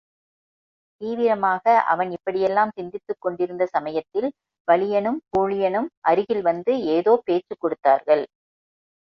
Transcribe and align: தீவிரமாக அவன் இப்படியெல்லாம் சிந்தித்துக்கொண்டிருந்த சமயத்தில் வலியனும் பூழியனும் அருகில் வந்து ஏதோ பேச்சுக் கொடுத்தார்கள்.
தீவிரமாக 1.01 1.73
அவன் 1.83 2.11
இப்படியெல்லாம் 2.11 2.71
சிந்தித்துக்கொண்டிருந்த 2.75 3.65
சமயத்தில் 3.65 4.29
வலியனும் 4.67 5.19
பூழியனும் 5.29 5.89
அருகில் 6.01 6.41
வந்து 6.41 6.73
ஏதோ 6.87 7.21
பேச்சுக் 7.25 7.61
கொடுத்தார்கள். 7.61 8.25